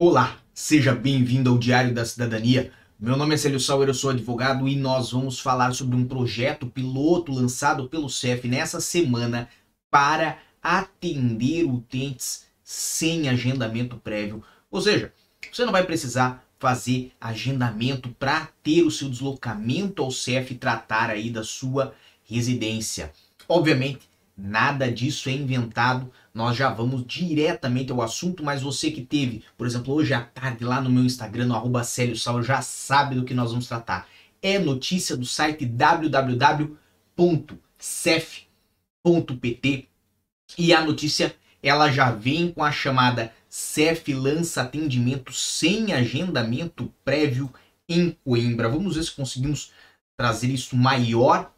[0.00, 2.70] Olá, seja bem-vindo ao Diário da Cidadania.
[3.00, 6.68] Meu nome é Célio Sauer, eu sou advogado e nós vamos falar sobre um projeto
[6.68, 9.48] piloto lançado pelo CEF nessa semana
[9.90, 14.40] para atender utentes sem agendamento prévio.
[14.70, 15.12] Ou seja,
[15.52, 21.10] você não vai precisar fazer agendamento para ter o seu deslocamento ao CEF e tratar
[21.10, 21.92] aí da sua
[22.22, 23.10] residência.
[23.48, 24.08] Obviamente,
[24.40, 29.66] Nada disso é inventado, nós já vamos diretamente ao assunto, mas você que teve, por
[29.66, 33.34] exemplo, hoje à tarde lá no meu Instagram, no arroba Sal, já sabe do que
[33.34, 34.06] nós vamos tratar.
[34.40, 36.78] É notícia do site www.cef.pt
[40.56, 47.52] e a notícia ela já vem com a chamada CEF lança atendimento sem agendamento prévio
[47.88, 48.68] em Coimbra.
[48.68, 49.72] Vamos ver se conseguimos
[50.16, 51.52] trazer isso maior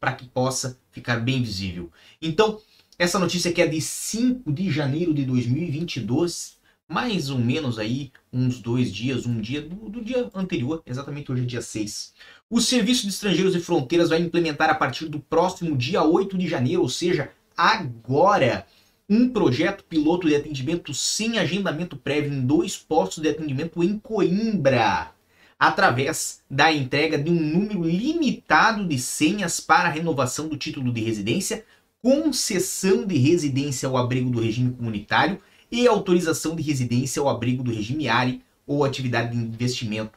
[0.00, 1.88] para que possa ficar bem visível.
[2.20, 2.60] Então,
[2.98, 6.58] essa notícia aqui é de 5 de janeiro de 2022,
[6.88, 11.42] mais ou menos aí uns dois dias, um dia do, do dia anterior, exatamente hoje
[11.42, 12.14] é dia 6.
[12.48, 16.46] O Serviço de Estrangeiros e Fronteiras vai implementar a partir do próximo dia 8 de
[16.46, 18.66] janeiro, ou seja, agora,
[19.08, 25.14] um projeto piloto de atendimento sem agendamento prévio em dois postos de atendimento em Coimbra
[25.58, 31.64] através da entrega de um número limitado de senhas para renovação do título de residência,
[32.04, 35.40] concessão de residência ao abrigo do regime comunitário
[35.72, 40.12] e autorização de residência ao abrigo do regime ARI ou atividade de investimento.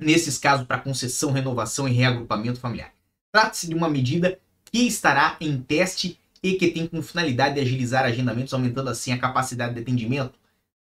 [0.00, 2.94] Nesses casos, para concessão, renovação e reagrupamento familiar.
[3.30, 8.06] Trata-se de uma medida que estará em teste e que tem como finalidade de agilizar
[8.06, 10.32] agendamentos, aumentando assim a capacidade de atendimento.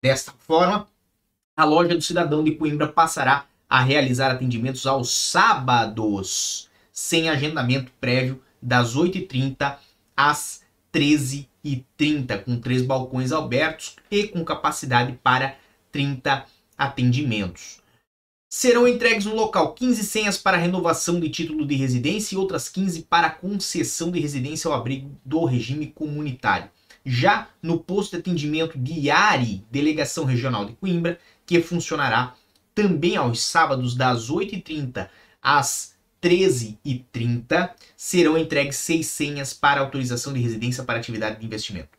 [0.00, 0.86] Desta forma,
[1.56, 8.40] a loja do cidadão de Coimbra passará a realizar atendimentos aos sábados, sem agendamento prévio,
[8.62, 9.78] das 8h30
[10.16, 15.56] às 13h30, com três balcões abertos e com capacidade para
[15.90, 16.44] 30
[16.76, 17.80] atendimentos.
[18.48, 23.04] Serão entregues no local 15 senhas para renovação de título de residência e outras 15
[23.04, 26.68] para concessão de residência ao abrigo do regime comunitário.
[27.04, 32.34] Já no posto de atendimento de ARI, Delegação Regional de Coimbra, que funcionará
[32.74, 35.08] também aos sábados das 8h30
[35.40, 35.91] às
[36.22, 41.98] 13h30 serão entregues seis senhas para autorização de residência para atividade de investimento.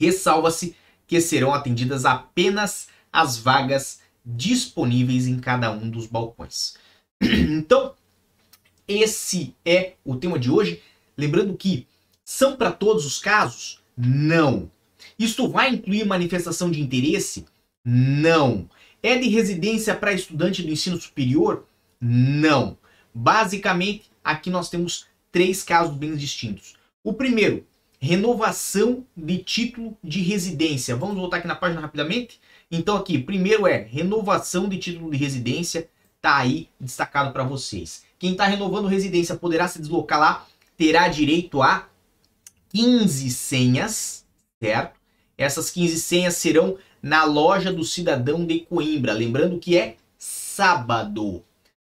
[0.00, 0.74] Ressalva-se
[1.06, 6.74] que serão atendidas apenas as vagas disponíveis em cada um dos balcões.
[7.22, 7.94] Então,
[8.86, 10.82] esse é o tema de hoje.
[11.16, 11.86] Lembrando que
[12.24, 13.80] são para todos os casos?
[13.96, 14.70] Não.
[15.18, 17.46] Isto vai incluir manifestação de interesse?
[17.84, 18.68] Não.
[19.02, 21.66] É de residência para estudante do ensino superior?
[22.00, 22.76] Não.
[23.14, 26.74] Basicamente, aqui nós temos três casos bem distintos.
[27.04, 27.64] O primeiro,
[28.00, 30.96] renovação de título de residência.
[30.96, 32.40] Vamos voltar aqui na página rapidamente?
[32.70, 35.88] Então aqui, primeiro é renovação de título de residência,
[36.20, 38.04] tá aí destacado para vocês.
[38.18, 41.88] Quem está renovando residência poderá se deslocar lá, terá direito a
[42.70, 44.26] 15 senhas,
[44.60, 44.98] certo?
[45.38, 49.12] Essas 15 senhas serão na loja do cidadão de Coimbra.
[49.12, 51.44] Lembrando que é sábado,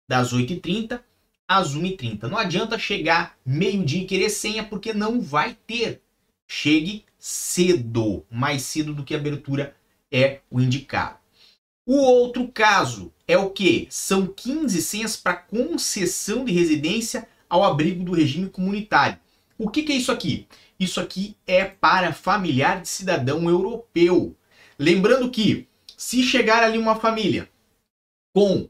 [0.09, 1.01] das 8h30
[1.49, 2.25] às 1h30.
[2.25, 6.03] Não adianta chegar meio-dia e querer senha, porque não vai ter.
[6.47, 9.75] Chegue cedo, mais cedo do que a abertura
[10.11, 11.19] é o indicado.
[11.85, 13.87] O outro caso é o que?
[13.91, 19.19] São 15 senhas para concessão de residência ao abrigo do regime comunitário.
[19.59, 20.47] O que, que é isso aqui?
[20.79, 24.37] Isso aqui é para familiar de cidadão europeu.
[24.79, 27.49] Lembrando que, se chegar ali uma família
[28.35, 28.69] com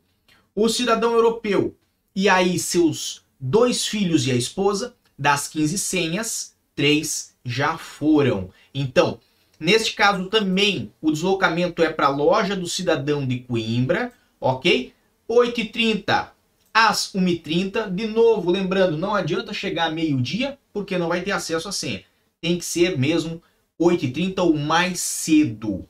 [0.54, 1.76] o cidadão europeu
[2.16, 8.50] e aí seus dois filhos e a esposa, das 15 senhas, três já foram.
[8.74, 9.20] Então,
[9.60, 14.94] neste caso também, o deslocamento é para a loja do cidadão de Coimbra, ok?
[15.28, 16.30] 8h30
[16.72, 17.90] às 1h30.
[17.90, 22.02] De novo, lembrando, não adianta chegar meio-dia, porque não vai ter acesso à senha.
[22.40, 23.42] Tem que ser mesmo
[23.78, 25.86] 8h30 ou mais cedo.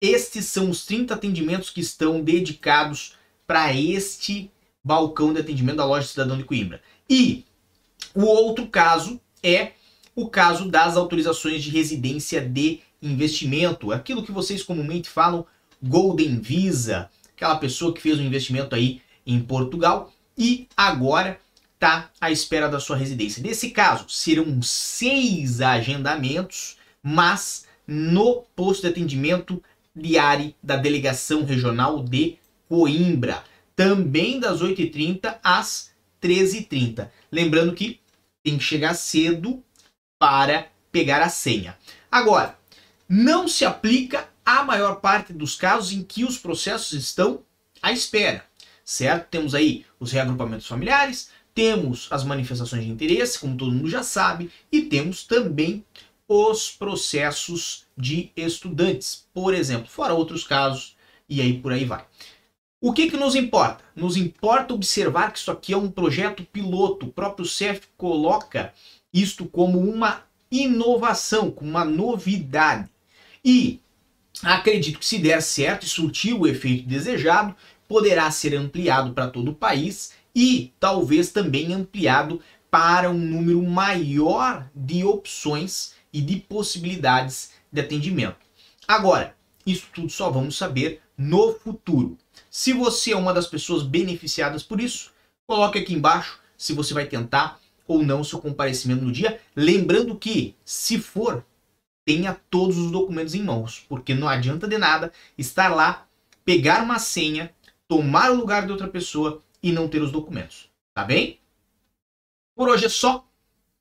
[0.00, 3.16] Estes são os 30 atendimentos que estão dedicados
[3.46, 4.50] para este
[4.84, 6.82] balcão de atendimento da loja Cidadão de Coimbra.
[7.08, 7.44] E
[8.14, 9.72] o outro caso é
[10.14, 15.46] o caso das autorizações de residência de investimento, aquilo que vocês comumente falam
[15.82, 21.38] Golden Visa, aquela pessoa que fez um investimento aí em Portugal e agora
[21.74, 23.42] está à espera da sua residência.
[23.42, 29.62] Nesse caso, serão seis agendamentos, mas no posto de atendimento
[29.94, 32.38] diária da Delegação Regional de
[32.68, 33.44] Coimbra,
[33.76, 35.90] também das 8h30 às
[36.22, 37.10] 13h30.
[37.30, 38.00] Lembrando que
[38.42, 39.62] tem que chegar cedo
[40.18, 41.76] para pegar a senha.
[42.10, 42.58] Agora,
[43.08, 47.42] não se aplica a maior parte dos casos em que os processos estão
[47.82, 48.44] à espera,
[48.84, 49.28] certo?
[49.28, 54.50] Temos aí os reagrupamentos familiares, temos as manifestações de interesse, como todo mundo já sabe,
[54.70, 55.84] e temos também
[56.26, 60.96] os processos de estudantes, por exemplo, fora outros casos,
[61.28, 62.04] e aí por aí vai.
[62.86, 63.82] O que, que nos importa?
[63.96, 67.06] Nos importa observar que isso aqui é um projeto piloto.
[67.06, 68.74] O próprio CEF coloca
[69.10, 72.86] isto como uma inovação, como uma novidade.
[73.42, 73.80] E
[74.42, 77.56] acredito que se der certo e surtir o efeito desejado,
[77.88, 82.38] poderá ser ampliado para todo o país e talvez também ampliado
[82.70, 88.44] para um número maior de opções e de possibilidades de atendimento.
[88.86, 89.34] Agora,
[89.66, 92.18] isso tudo só vamos saber no futuro.
[92.50, 95.12] Se você é uma das pessoas beneficiadas por isso,
[95.46, 100.54] coloque aqui embaixo se você vai tentar ou não seu comparecimento no dia, lembrando que,
[100.64, 101.44] se for,
[102.04, 106.06] tenha todos os documentos em mãos, porque não adianta de nada estar lá,
[106.44, 107.54] pegar uma senha,
[107.86, 110.70] tomar o lugar de outra pessoa e não ter os documentos.
[110.94, 111.40] Tá bem?
[112.54, 113.26] Por hoje é só.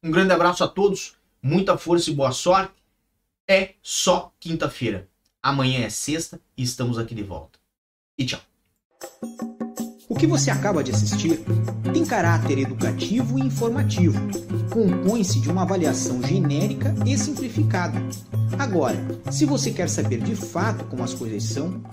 [0.01, 2.73] Um grande abraço a todos, muita força e boa sorte.
[3.47, 5.07] É só quinta-feira.
[5.45, 7.59] Amanhã é sexta e estamos aqui de volta.
[8.17, 8.39] E tchau.
[10.07, 11.43] O que você acaba de assistir
[11.91, 14.17] tem caráter educativo e informativo.
[14.71, 17.99] Compõe-se de uma avaliação genérica e simplificada.
[18.57, 18.97] Agora,
[19.33, 21.83] se você quer saber de fato como as coisas são,